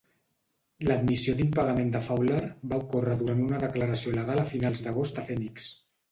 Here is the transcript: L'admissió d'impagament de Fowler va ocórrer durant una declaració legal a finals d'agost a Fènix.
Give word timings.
L'admissió 0.85 1.33
d'impagament 1.41 1.91
de 1.95 1.99
Fowler 2.05 2.39
va 2.71 2.79
ocórrer 2.83 3.17
durant 3.19 3.43
una 3.49 3.59
declaració 3.65 4.13
legal 4.15 4.41
a 4.45 4.47
finals 4.53 4.81
d'agost 4.87 5.21
a 5.23 5.27
Fènix. 5.29 5.69